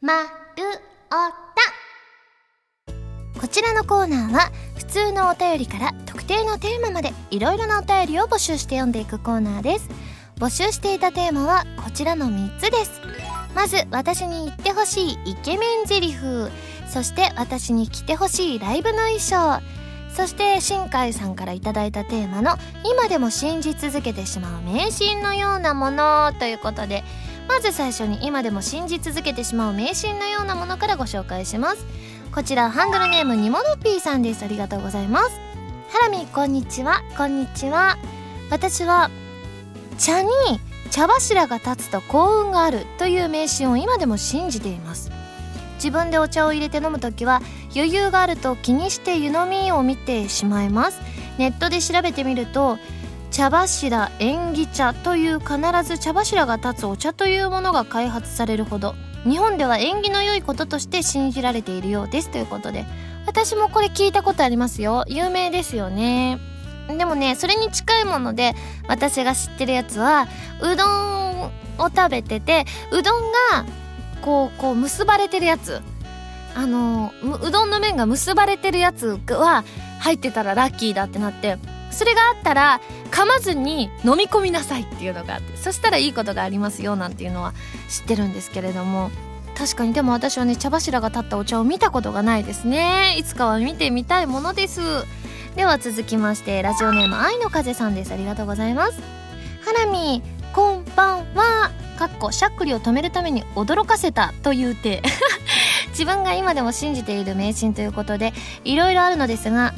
[0.00, 0.64] まる
[1.10, 1.10] お
[3.36, 3.40] た。
[3.40, 5.92] こちらのコーナーは普通のお便りから
[6.32, 9.88] 定のテーマまでいろいろなお便りを募集して読んでいくコーナーです。
[10.36, 12.90] 募集していたテーマはこちらの3つです。
[13.54, 16.50] まず私に言ってほしいイケメンゼリフ
[16.88, 19.60] そして私に着てほしいライブの衣装。
[20.16, 22.56] そして新海さんからいただいたテーマの
[22.90, 26.32] 今でも信じ続けてしまう迷信のようなもの。
[26.38, 27.04] ということで
[27.46, 31.84] まず最初に今でも信じ続けてしまう迷信のようなものからご紹介します。
[32.34, 34.42] こちらハンドルネームにものぴーさんです。
[34.42, 35.51] ありがとうございます。
[35.92, 37.02] ハラミこんにちは。
[37.18, 37.98] こんにちは。
[38.48, 39.10] 私は
[39.98, 40.30] 茶に
[40.90, 45.10] 茶柱が立つと幸運があるという迷信を今でも信じています。
[45.74, 47.42] 自分でお茶を入れて飲む時は
[47.74, 50.98] 余裕があると気にして湯飲みを見てしまいます。
[51.36, 52.78] ネットで調べてみると
[53.30, 62.30] 茶柱縁起茶という必ず茶柱が立つお茶というものが開発されるほど日本では縁起の良いこととして信じられているようです。
[62.30, 62.86] ということで
[63.26, 65.04] 私もこれ聞いたことありますよ。
[65.08, 66.38] 有名ですよね。
[66.88, 68.54] でもねそれに近いもので
[68.88, 70.26] 私が知ってるやつは
[70.60, 71.50] うどんを
[71.94, 73.64] 食べててうどんが
[74.20, 75.80] こうこう結ばれてるやつ。
[76.54, 79.64] あのうどんの麺が結ばれてるやつは
[80.00, 81.58] 入ってたらラッキーだってなって。
[81.90, 82.80] それがあったら
[83.10, 85.56] 噛まずに飲み込みなさいっていうのがあって。
[85.56, 87.52] そしたらいいことがありますよなんていうのは
[87.88, 89.10] 知ってるんですけれども。
[89.56, 89.92] 確かに。
[89.92, 93.16] でも私はね茶柱が立ったお茶を見たことがないですね。
[93.18, 94.80] いつかは見てみたいものです。
[95.56, 98.12] では続きましてラジオネーム愛の風さんです。
[98.12, 99.00] ありがとうございます。
[99.64, 101.70] ハラミこんばんは。
[101.98, 105.02] かっこしゃっくりを止めるために驚かせたという手。
[105.90, 108.32] 自分が今でも信じている迷信ということで
[108.64, 109.74] いろいろあるのですが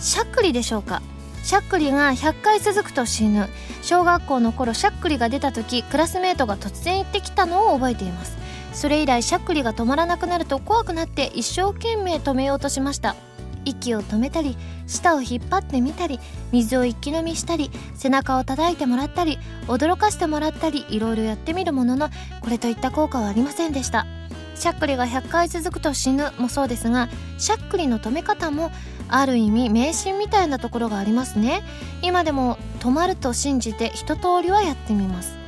[0.00, 1.02] しゃっくりでしょうか。
[1.44, 3.48] しゃっくりが100回続くと死ぬ。
[3.82, 8.41] 小学校の頃しゃっくりが出た時クラスメートが突然言ってきたのを覚えています。
[8.72, 13.14] それ以来しゃっくりが止まらなくなると怖くなって一生懸命止めようとしました。
[13.64, 14.56] 息を止めたり
[14.88, 16.18] 舌を引っ張ってみたり
[16.50, 22.08] 水を一気飲みしたり背中を叩いてもらったり驚かしてもらったりいろいろやってみるものの
[22.40, 24.06] これといった効果はありませんでした。
[24.54, 27.08] しゃっくりが100回続くと死ぬもそうですが
[27.38, 28.70] しゃっくりの止め方も
[29.08, 31.62] ある意味迷信みたいなところがありますね。
[32.02, 35.41] 今でも止まると信じて一通りはやってみます。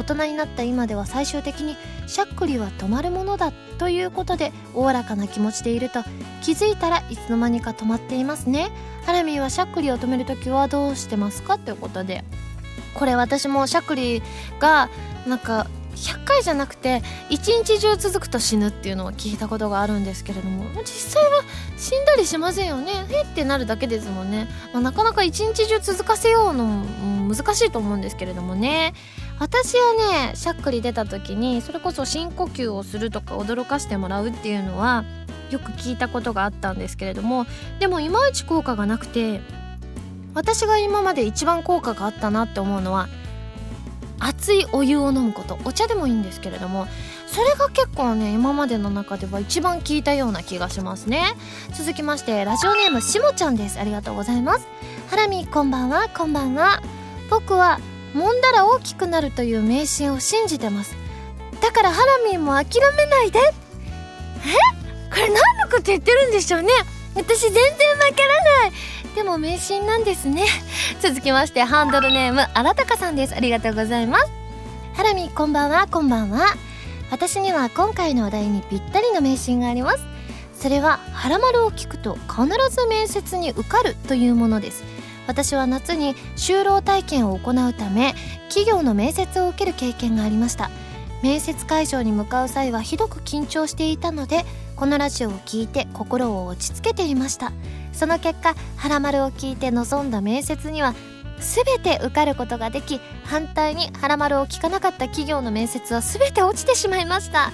[0.00, 6.02] 大人になった今では最終的にしゃっくりは止まるものだということでおおらかな気持ちでいると
[6.42, 8.70] 気づいたらいつの間にか止まっていますね。
[9.04, 11.58] ハラミーはしゃっくりを止める時はどうしてますか？
[11.58, 12.24] ということで。
[12.94, 14.22] これ私もしゃっくり
[14.58, 14.88] が
[15.26, 15.66] なんか
[16.00, 21.42] 100回じゃなくて一日中続くと死ぬっていうのを聞いたことがあるんですけれども実際は
[21.76, 22.92] 死んだりしませんよね。
[23.08, 28.94] へってなるだけですもんね、まあ、なかなか一日中続かせようのも難しいと思うんですけれどもね。
[29.38, 35.04] 私はねしゃっくり出た時にそれこそ深呼吸をするとか驚かしてもらうっていうのは
[35.50, 37.46] よく聞いたことがあったんですけれども
[37.78, 39.40] でもいまいち効果がなくて
[40.34, 43.08] 私が今まで一番効果があったなって思うのは
[44.20, 46.86] 熱いお湯を飲むことお茶でもいいんですけれども
[47.26, 51.22] それが結構ね今までの中では一番聞いたような気がしますね。
[51.72, 53.80] 続きましてラジオネームしもちゃんです。
[53.80, 54.66] ありがとうございます。
[55.08, 56.08] ハラミこんばんは。
[56.08, 56.82] こんばんは。
[57.30, 57.80] 僕は
[58.14, 60.96] 揉んだら大きくなるという迷信を信じてます。
[61.60, 63.38] だからハラミーも諦めないで。
[63.38, 63.42] え？
[65.10, 66.68] これ何のこと言ってるんでしょうね。
[67.14, 68.72] 私全然わからない。
[69.14, 70.44] でも迷信なんですね。
[71.00, 73.34] 続きましてハンドルネームあらたかさんです。
[73.34, 74.30] ありがとうございます。
[74.94, 75.86] ハラミこんばんは。
[75.90, 76.54] こんばんは。
[77.10, 79.98] 私には今回の話題にぴったりの迷信があります。
[80.54, 84.84] それは「はらまる」を聞くと必ず面接に受かるというものです。
[85.26, 88.14] 私は夏に就労体験を行うため
[88.48, 90.70] 企業の面接を受ける経験がありました。
[91.22, 94.46] 面接会場に向かう際はひどく緊張していたので
[94.76, 97.52] このラジオを聞いて心を落ち着けていました。
[97.92, 100.94] その結果「はらまる」を聞いて臨んだ面接には
[101.38, 107.52] 全て受かることができ反対に「はらまる」を聞かなかった企業の面接は全て落ちてしまいました。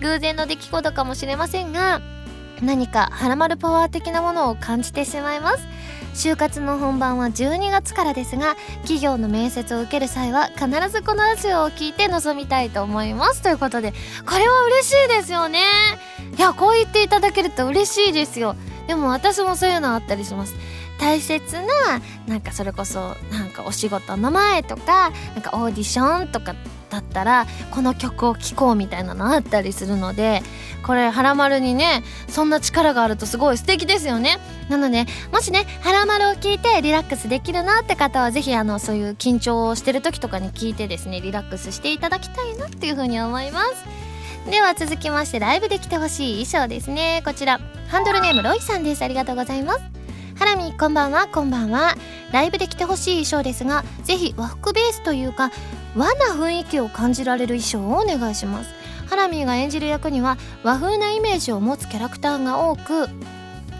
[0.00, 2.00] 偶然の出来事かもしれませんが
[2.62, 5.66] 何かはらまるパワー的なものを感じてしまいます。
[6.14, 13.42] 就活の本番は12月からですが企業の面接を受ける際は必ずこのラジオを聞いて臨みたいと思います。
[13.42, 13.92] ということで
[14.26, 15.60] これは嬉しいですよね。
[16.36, 18.56] いやこう言っていただけると嬉しいですよ。
[18.88, 20.54] でも私もそういうのあったりします。
[20.98, 26.56] 大切ななんかそれこそなんかお仕事の前とかなんかオーディションとか
[26.90, 30.42] だったらこの曲を聴こうみたいなのあったりするので
[30.82, 34.38] これ「はらまる」にねそんな力があるとすごい素敵ですよね。
[34.68, 44.07] なのでもしね「はらまる」を聞いてリラックスできるなって方は是非あのそういう緊張をしてる時とかに聞いてですねリラックスしていただきたいなっていうふうに思います。
[44.50, 47.20] では続きましてライブで着てほしい衣装ですね。
[47.22, 49.02] こちらハンドルネームロイさんです。
[49.02, 49.80] ありがとうございます。
[50.36, 51.26] ハラミこんばんは。
[51.26, 51.96] こんばんは。
[52.32, 55.50] ライブで着てほしい衣装ですがぜひ和服ベースというか
[55.94, 58.70] 和な雰囲気を感じられる衣装をお願いします。
[59.06, 63.08] ハラミーが演じる役には和風なイメージを持つキャラクターが多く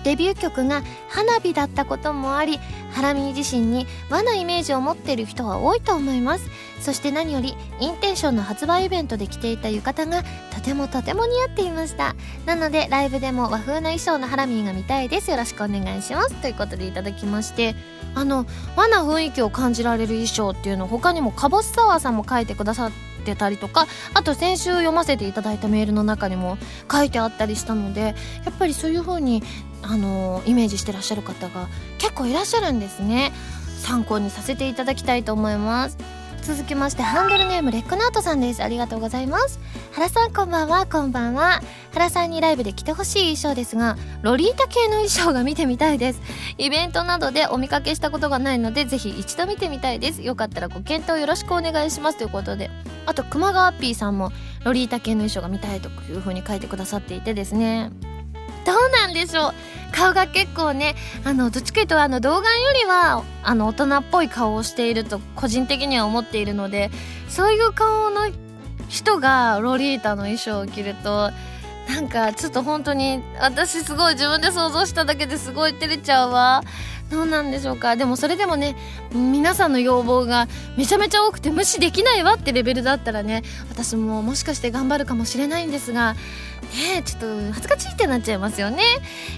[0.05, 6.49] デビュー曲が花火だったこともありハラミー自身に和なイメージを持っている人は多いと思います。
[6.81, 10.23] そして何よりインテンションの発売イベントで着ていた浴衣が
[10.55, 12.15] とてもとても似合っていました。
[12.47, 15.31] なのでライブでも和風な衣装のハラミーが見たいです。
[15.31, 16.35] よろしくお願いします。
[16.37, 17.75] ということでいただきまして。
[18.15, 22.91] あの和な雰囲気を感じられる衣装っていうの他にもカボスサワーさんも書いてくださっ
[23.25, 26.59] てたりとかあと先週読ませていただいたメールの中にも
[26.91, 28.15] 書いてあったりしたのでや
[28.51, 29.43] っぱりそういう風に
[29.83, 31.69] あのイメージしてらっしゃる方が
[31.99, 33.33] 結構いらっしゃるんですね。
[33.81, 35.99] 参考にさせていただきたいと思います。
[36.43, 38.63] 続きましてハンドルネームレックナートさんです。
[38.63, 39.61] ありがとうございます。
[39.93, 40.87] 原さんこんばんは。
[40.87, 41.61] こんばんは。
[41.93, 46.21] 原さんにライブで着てほしい衣装ですがロリータ系の衣装が見てみたいです。
[46.57, 50.23] イベントなどでお見かけしたことがないのでぜひ一度見てみたいです。
[50.23, 52.71] よかったらご検討よろしくお願いしますということで。
[53.07, 54.33] あと熊川ピーさんも
[54.65, 57.91] ロリータ系の衣装が見たいという風に書いてくださっていてですね。
[58.69, 59.55] どうなんでしょう？
[59.93, 66.91] 顔が結構ねあのどっちかというとあの童顔よりはあの大人っぽい顔をしていると個人的には思っているので
[67.29, 68.31] そういう顔の
[68.89, 71.31] 人がロリータの衣装を着ると
[71.89, 76.63] なんかちょっと本当に私すごい自分で想像しただけですごい照れちゃうわ。
[77.11, 77.97] どうなんでしょうか。
[77.97, 78.77] でもそれでもね
[79.13, 88.83] 皆さんの要望がめちゃめちゃ多くて無視できないわってレベルだったらね私ももしかして頑張るかもしれないんですがねちょっと恥ずかしいってなっちゃいますよね、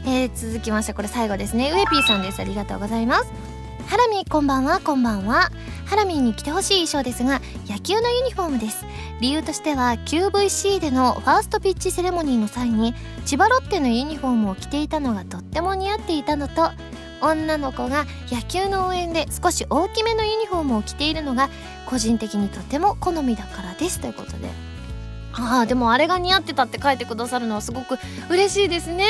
[0.04, 1.70] えー、続きましてこれ最後ですね。
[1.72, 2.40] ウエピーさんです。
[2.40, 3.33] ありがとうございます。
[3.87, 4.80] ハラミこんばんは。
[4.80, 5.50] こんばんは。
[5.85, 8.85] ハラミーに着てほしい衣装ですが野球のユニフォームです。
[9.20, 12.94] 理由としては QVC でのファーストピッチセレモニーの際に
[13.26, 16.70] 千葉ロッテのユニフォームを着ていたのがとっても似合っていたのと
[17.20, 21.48] 女の子が野球の応援で少し大きめのユニフォームを着ているのが
[21.87, 24.00] 個人的にとても好みだからです。
[24.00, 24.70] ということで。
[25.33, 27.98] ああでもあれが似合ってたって書いてくださるのはすごく
[28.30, 29.04] 嬉しいですね。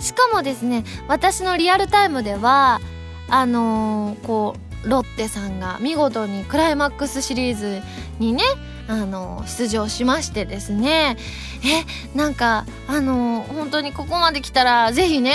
[0.00, 2.80] しかもですね私のリアルタイムでは
[3.28, 7.80] あのー、こうロッテさんが見事にクライマックスシリーズ
[8.18, 8.42] にね
[8.88, 11.16] あの出場しましてですね。
[11.64, 15.34] えなんかあの本当にここまで来たらぜひね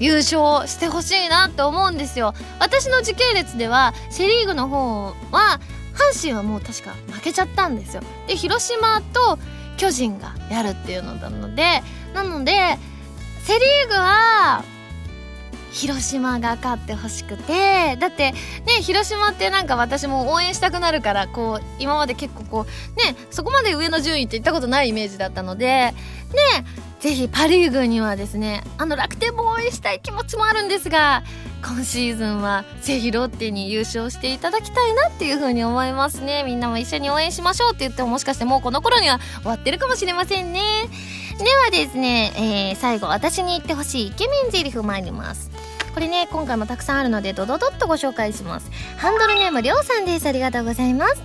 [0.00, 2.34] 優勝してほしいなって思うんですよ。
[2.58, 5.60] 私の時系列ではセ・リーグの方は
[5.94, 8.02] 阪神はもう確か負けちゃったんですよ。
[8.26, 9.38] で広島と
[9.76, 11.82] 巨人がやるっていうのなので
[12.14, 12.78] なので
[13.44, 14.64] セ・リーグは
[15.72, 22.66] 広島が勝ってほしくてだってね広島ってなんか私も応援したくなるからこう今まで結構こう
[22.98, 25.94] ねそこまで上の順位って言ったことないイメージだったのでね
[27.02, 31.24] ぜひパ・リーグにはですねあの楽天も応援したい気持ちもあるんですが
[31.60, 36.44] 今シーズンはぜひロッテに優勝していただきたいなっていう風に思いますね。
[36.44, 40.60] みんなも一緒に応援しましょうって言ってももしかしてもうこの頃には終わってるかもしれませんね。
[41.38, 45.50] ではですね、えー、最後私に言ってほしいイケメンゼリフ参ります。
[45.94, 48.70] これね今回もたくさんあるのでドドドッとご紹介します。
[48.96, 50.26] ハンドルネームりょうさんです。
[50.28, 51.22] ありがとうございます。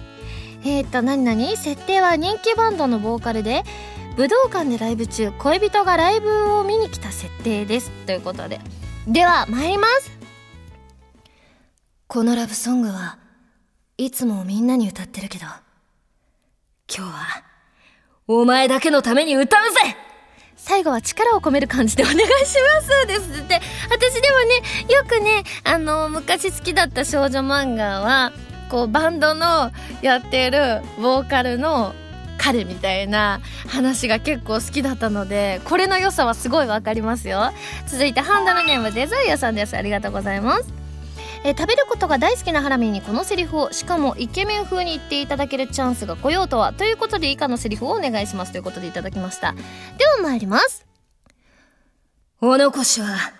[0.63, 1.55] えー、っと何々？
[1.55, 3.63] 設定は人気バンドのボーカルで
[4.17, 7.91] 武道館でライブ中恋人がライブを見に来た設定です。
[8.07, 8.59] ということで。
[9.07, 10.11] では参ります。
[12.07, 13.19] このラブソングは
[13.97, 17.43] いつもみんなに歌ってるけど今日は
[18.27, 19.95] お前だけのために歌うぜ。
[20.55, 23.61] 最後は力を込める感じでお願いしますですって。
[23.91, 28.33] 私でもねよくねあの昔好きだった少女漫画は
[28.71, 31.93] こうバンドのやってるボーカルの
[32.37, 37.51] 彼みたいな話が結構好きだったのでこれの良さはすごいわかりますよ。
[37.87, 39.75] 続いてハンドルネームデザイアさんです。
[39.75, 40.73] ありがとうございます。
[41.43, 48.51] えー、食べることが大好きなハラミーにこのセリフをしかもイケメン風に言っていただけるチャンスが来ようとはということで以下のセリフをお願いします。
[48.51, 49.53] ということでいただきました。
[49.53, 50.85] では参ります。
[52.41, 53.33] お残しは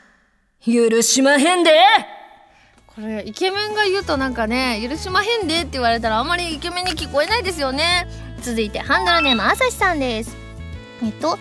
[0.65, 1.71] 許しまへんで。
[2.87, 8.07] これイケメンが言うとなんかね許しまへんでって言われたらあんまりイケメンに聞こえないですよね
[8.41, 10.35] 続いてハンドルネームあさしさんです。
[11.03, 11.37] えっと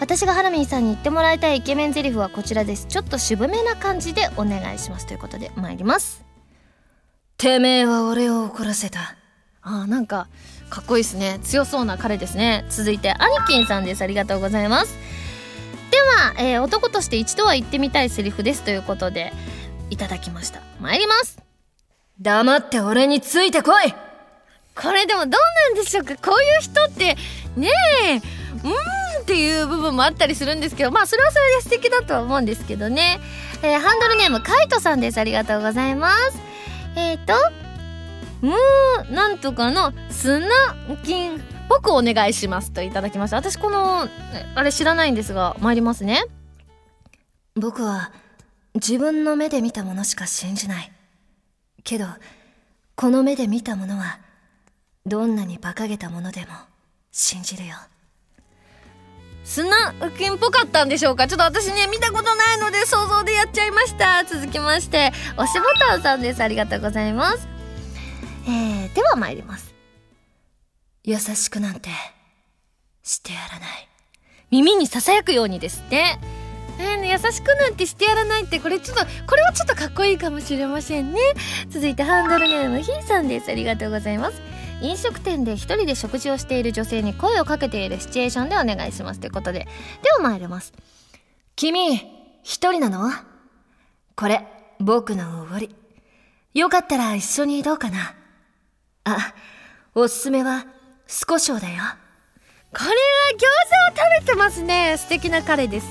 [0.00, 2.86] 私がハラミーさんに言ってもらいたいイケメンゼリフはこちらです。
[2.86, 6.24] ちょっと渋めな感じでお願いしますということで参ります。
[7.36, 9.16] てめえは俺を怒らせた。
[9.62, 10.26] あーなんか
[10.70, 11.38] かっこいいですね。
[11.44, 12.64] 強そうな彼ですね。
[12.68, 14.02] 続いてアニキンさんです。
[14.02, 14.96] ありがとうございます。
[15.92, 18.62] では、えー、男として一度は言ってみたいセリフです。
[18.62, 19.32] ということで
[19.90, 20.60] いただきました。
[20.80, 21.38] 参ります。
[22.20, 23.94] 黙って俺についてこい
[24.74, 26.16] これでもどうなんでしょうか？
[26.16, 27.16] こういう人って
[27.56, 27.70] ね
[28.08, 28.22] えうん
[29.22, 33.20] っていう部分もあったりするんですけどまあそれはそれで素敵だとは思うんですけどね、
[33.62, 35.18] えー、ハンドルネームカイトさんです。
[35.18, 36.38] ありがとうございます。
[36.96, 37.34] えっ、ー、と
[38.40, 40.46] ムーなんとかの砂
[41.04, 41.42] 金。
[41.68, 43.36] 僕お願いしますといただきました。
[43.36, 44.08] 私この
[44.54, 46.24] あれ知らないんですが参りますね。
[47.54, 48.12] 僕は
[48.74, 50.92] 自分の目で見たものしか信じない。
[51.84, 52.06] けど
[52.94, 54.18] この目で見たものは
[55.04, 56.46] どんなに馬鹿げたものでも
[57.10, 57.74] 信じるよ。
[59.44, 61.26] 砂浮きんぽかったんでしょうか？
[61.26, 64.24] ちょっと私ね見たことないので想像でやっちゃいました。
[64.24, 66.42] 続きまして押しボタンさんです。
[66.42, 67.48] ありがとうございます。
[68.46, 69.74] えー、では参ります。
[71.02, 71.90] 優しくなんて
[73.02, 73.88] してやらない。
[74.50, 76.20] 耳にささやくようにですね
[76.78, 81.18] えー、優しくなんてしてやらないってこれちょっとこれはちょっとかっこいいかもしれませんね。
[81.68, 83.50] 続いてハンドルネームひーさんです。
[83.50, 84.40] ありがとうございます。
[84.82, 89.68] 飲食店で一人で食事をしている女性に声をかけているシチュエーションでお願いしますということで。
[90.02, 90.72] では参ります。
[91.54, 91.94] 君
[92.42, 93.10] 一人なの？
[94.16, 94.46] これ
[94.80, 95.74] 僕のおごり。
[96.54, 98.14] よかったら一緒にどうかな？
[99.04, 99.34] あ
[99.94, 100.66] おすすめは
[101.06, 101.60] 少しだよ。
[101.60, 103.40] これは餃
[103.94, 104.96] 子を食べてますね。
[104.96, 105.86] 素敵な彼です。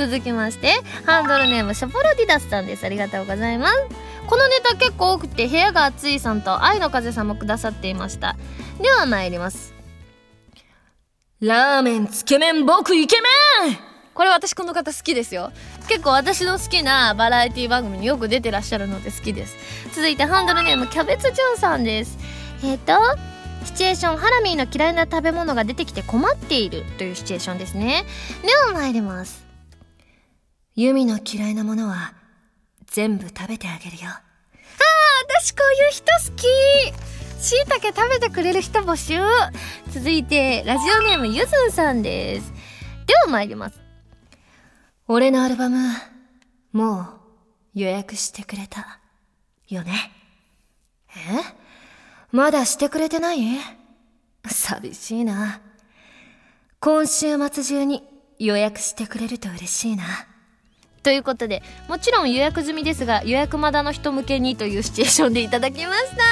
[0.00, 0.72] 続きまして
[1.04, 2.86] ハンドルネームシャポロディダスさんです。
[2.86, 3.74] ありがとうございます。
[4.26, 8.34] このネタ結構多くて部屋が暑いさんと愛の風さんもくださっていました。
[8.80, 9.74] では参ります。
[11.40, 13.76] ラーメンつけ麺僕イケメン。
[14.14, 15.52] これ私この方好きですよ。
[15.86, 19.54] 結構私の好きなバラエティ番組によく出てらっしゃるので好きです。
[19.94, 22.16] 続いてハンドルネームキャベツジュンさんです。
[22.64, 22.94] えっ、ー、と
[23.66, 28.06] シチュエーションハラミーの嫌いな食べ物が出てきて困っているというシチュエーションですね。
[28.40, 29.49] では参ります
[30.80, 32.14] ユミの嫌いなものは
[32.86, 34.08] 全部食べてあげるよ。
[34.08, 34.22] ああ
[35.28, 36.46] 私こういう人好き。
[37.38, 39.20] しいたけ食べてくれる人募集。
[39.92, 42.50] 続いてラジオネームゆずんさんです。
[43.06, 43.78] では参ります。
[45.06, 45.76] 俺のアルバム
[46.72, 47.08] もう
[47.74, 49.00] 予約してくれた。
[49.68, 49.92] よね？
[51.14, 51.14] え？
[52.32, 53.42] まだしてくれてない？
[54.46, 55.60] 寂しいな。
[56.80, 58.02] 今週末中に
[58.38, 60.04] 予約してくれると嬉しいな
[61.02, 66.22] ということでもちろん予約済みですが予約まだの人向けにというシチュエーションでいただきました。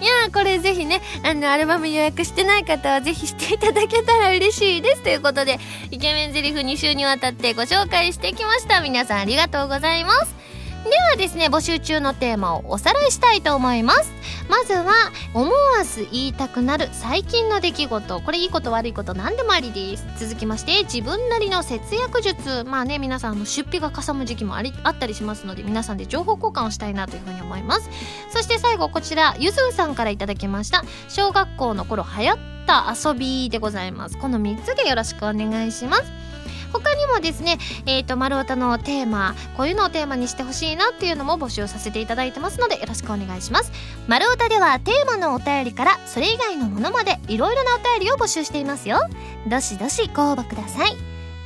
[0.00, 5.02] いやこれぜひねあのアルバム予約してない方はぜひしていただけたら嬉しいです。
[5.02, 5.58] ということで
[5.90, 8.80] イケメンゼリフ2週にわたってご紹介してきました。
[8.80, 10.55] 皆さんありがとうございます。
[10.90, 14.12] ではですね募集中のテーマをおさらいしたいと思います。
[14.48, 14.92] まずは
[15.34, 18.20] 思わず言いたくなる最近の出来事。
[18.20, 20.06] これいいこと悪いこと何でもありです。
[20.18, 22.64] 続きまして自分なりの節約術。
[22.64, 27.90] まあね皆さんの出費がかさむ時期もありあったりしますので皆さんで情報交換をしたいなというふうに思います。
[28.30, 30.84] そして最後こちらゆずうさんからいただきました。
[31.08, 34.18] 小学校の頃流行った遊びでございます。
[34.18, 36.35] この3つでよろしくお願いします。
[36.72, 43.72] 他にもですね、えっ、ー、と、丸太のテーマ、こういうのをテーマにしてほしいなっていうのも募集させていただいてますので、よろしくお願いします。
[44.08, 49.00] 丸太ではテーマのお便りからそれ以外のものまでいろいろなお便りを募集していますよ。
[49.48, 50.96] どしどしご応募ください。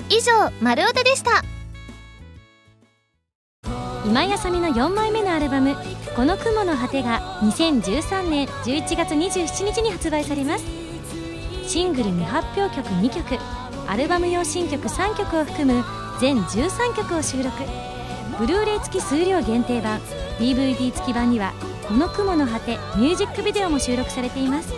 [0.09, 1.45] 以上、丸太でした。
[4.07, 5.77] 今井あさみの4枚目のアルバム
[6.17, 10.65] 「この雲の果て」が2013年11月27日に発売されます
[11.69, 13.39] シングル未発表曲2曲
[13.91, 15.85] アルバム用新曲3曲を含む
[16.21, 17.51] 全13曲を収録。
[18.39, 19.99] ブルーレイ付き数量限定版
[20.39, 21.53] DVD 付き版には
[21.89, 24.73] 「この雲の果て」ミュージックビデオも収録されています。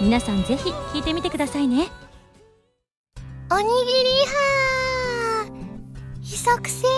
[0.00, 1.92] 皆さんぜひ聴いてみてくださいね。
[3.52, 5.46] おにぎりは
[6.20, 6.88] ひそくせ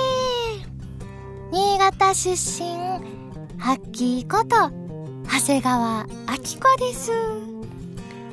[1.51, 2.79] 新潟出身
[3.59, 4.71] ハッキーこと
[5.31, 7.13] 長谷川明子です。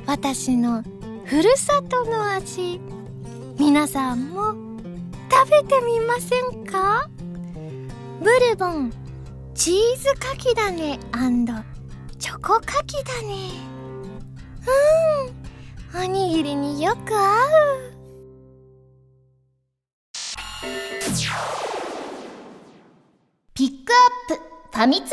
[0.06, 0.82] 私の
[1.26, 2.80] ふるさとの味。
[3.60, 4.54] 皆さんも
[5.30, 7.10] 食べてみませんか？
[8.18, 8.90] ブルボン
[9.54, 10.98] チーズかき種
[12.18, 13.34] チョコかき種
[15.92, 17.92] うんおにぎりによく合う。
[23.52, 24.42] ピックアップ
[24.72, 25.12] ファミ通ニュー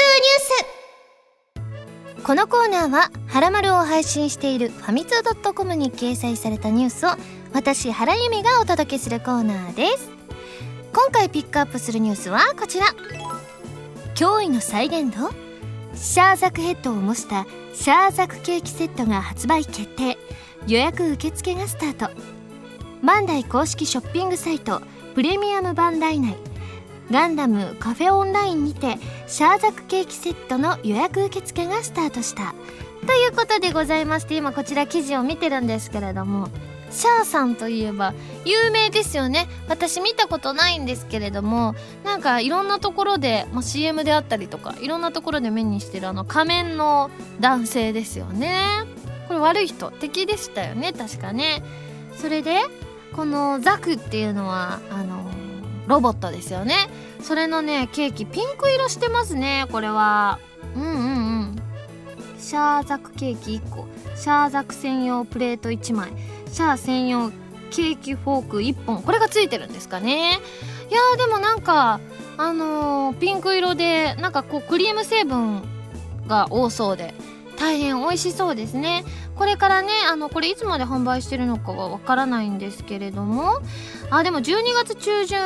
[2.16, 2.24] ス。
[2.24, 7.10] このコーナーは「はらまる」を配信しているファミツー .com に掲載されたニュースを
[7.54, 10.10] 私原由美がお届けするコーナーです。
[10.94, 12.88] 今回ピックアップするニュースはこちら。
[14.16, 15.30] 驚異の再現度。
[15.96, 20.18] シャーザクヘッドを模したシャーザクケーキセットが発売決定。
[20.68, 22.10] 予約受付がスタート。
[23.04, 24.82] バンダイ公式ショッピングサイト。
[25.16, 26.36] プレミアムバンダイ内。
[27.10, 32.54] ガンダムカフェオンラインにてシャーザクケーキセットの予約受付がスタートした。
[33.06, 36.50] ということでございまして今こちら記事を見てるんですけれども。
[36.98, 39.48] シャーさんといえば有名ですよね。
[39.70, 48.58] 私見たことないんですけれどもなんかいろんなところで、まあ、CM であったりとかいろんなところで目にしてるあの仮面の男性ですよね。
[49.28, 50.92] これ悪い人敵でしたよね。
[50.92, 51.62] 確かね。
[52.16, 52.62] それで
[53.16, 55.30] このザクっていうのはあの
[55.86, 56.74] ロボットですよね。
[57.22, 60.40] それのねケーキピンク色してますねこれは。
[60.76, 60.94] うんうんう
[61.44, 61.67] ん。
[62.48, 63.86] シャーザクケーキ1個。
[64.16, 66.14] シャーザク専用プレート1枚。
[66.50, 67.30] シャー専用
[67.72, 69.04] ケーキフォーク1本。
[69.04, 70.40] これがついてるんですかね。
[70.90, 72.00] いやでもなんか
[72.38, 75.62] あのー、ピンク色でなんかこうクリーム成分
[76.28, 77.14] が多そうで。
[77.60, 79.04] 大変美味しそうですね。
[79.36, 83.60] これからねあのこれいつまで販売してるのかはわからないんですけれども。
[84.10, 85.38] あでも12月中旬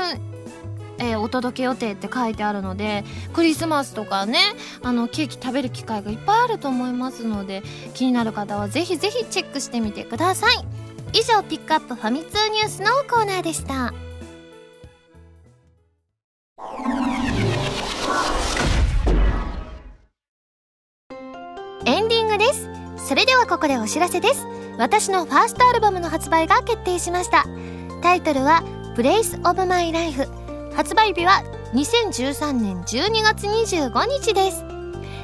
[1.01, 4.37] えー、お届け予定って書いてあるのでクリスマスとかね
[4.83, 7.63] あのケーキ食べる機会がいっぱいあると思いますので
[7.95, 10.63] 気になる方はぜひぜひチェックしてみてください。
[11.13, 13.93] 以上ピックアップファミ通ニュースのコーナーでした。
[21.85, 22.69] エンディングです。
[22.97, 24.45] それではここでお知らせです。
[24.77, 27.45] 私のファーストアルバムの発売が決定しました。
[28.01, 28.63] タイトルは
[28.95, 30.29] 「Place of My Life」
[30.75, 31.43] 発売日は
[31.73, 34.63] 2013年12月25日です。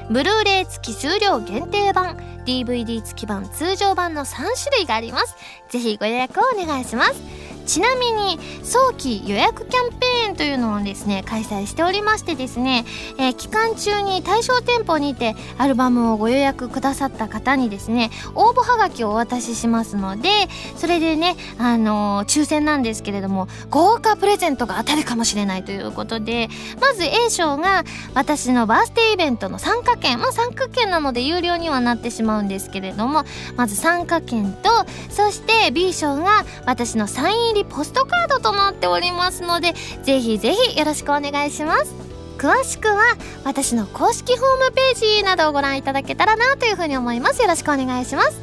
[0.09, 5.35] ブルーレイ付き数量限定版 DVD 付き版通常版の3種類があります。
[5.69, 7.46] ぜひご予約をお願いします。
[7.67, 12.85] ちなみに早期予約キャンペーンというのをですね開催しておりましてですね、
[13.19, 20.29] えー、期間中に対象店舗にてアルバムをご予約くださった方にですね応募はがきをお渡ししますので
[20.77, 26.47] それでねあのー、抽選なんですけれども豪華プレゼントが当たるかもしれないということで
[26.79, 33.23] まず A 賞が私のバースデーイベントの参加券まあ参加券なので有料にはなってしまうんですけれども
[33.57, 34.69] まず参加券と
[35.09, 41.93] そして B 賞が私のサイン入りポストカードとなっておりますのでぜひぜひよろしくお願いします。
[42.37, 47.41] 詳しくは私の公式ホームページなどをご覧いただけたらなというふうに思います。
[47.41, 48.39] よろしくお願いします。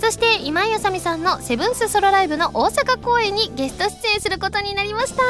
[0.00, 5.22] そして今井あさみさんのセブンスソロライブの大阪公演にゲスト出演することになりました。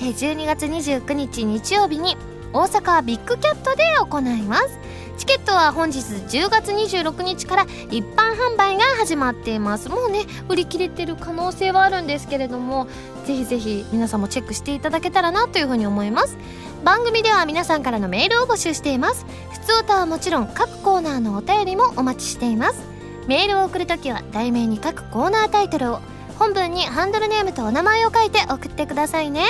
[0.00, 2.16] 12月29日日曜日に
[2.52, 4.78] 大阪ビッグキャットで行います。
[5.18, 9.88] チケットは本日10月26日から一般販売が始まっています。
[9.88, 12.86] もうね売り切れてる可能性はあるんですけれども
[13.26, 16.36] ぜひぜひ皆さんもチェックしていただけたらなというふうに思います。
[16.84, 19.26] 番組では皆さんからのメールを募集しています。
[19.50, 22.80] 普通歌はもちろん各コーナーのお便りもお待ちしています。
[23.26, 26.00] メールを送るときは題名に各コーナータイトルを
[26.38, 29.44] 本文にハンドルネームとお名前を書いて送ってくださいね。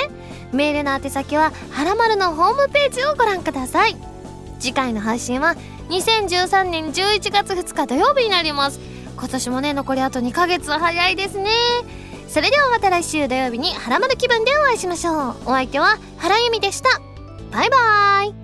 [0.51, 3.95] メールの宛先ははらまるのホームページをご覧ください。
[4.59, 5.55] 次回の配信は
[5.89, 8.79] 2013年11月2日土曜日になります。
[9.15, 11.49] 今年もね残りあと2ヶ月早いですね。
[12.27, 15.35] それではまた来週土曜日にはらまる気分でお会いしましょう。
[15.45, 16.89] お相手は原由美でした。
[17.51, 18.38] バイバーイ。